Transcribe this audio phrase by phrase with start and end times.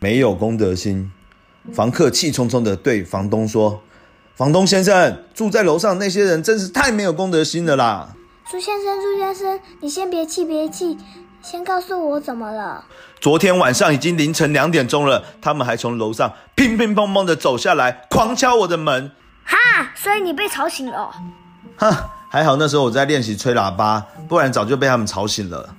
[0.00, 1.12] 没有公德心。
[1.72, 3.82] 房客气冲冲地对房东说：
[4.34, 8.14] 「房东先生，住在楼上那些人真是太没有公德心了啦！」
[8.50, 10.98] 朱先生、朱先生，你先别气，别气，
[11.42, 12.84] 先告诉我怎么了。
[13.20, 19.12] 昨天晚上已经凌晨两点钟了，他们还从楼上乒乒乓乓地走下来，狂敲我的门。
[19.44, 21.12] 哈，所以你被吵醒了？
[21.76, 25.76] 哈，还好那时候我在练习吹喇叭，不然早就被他们吵醒了。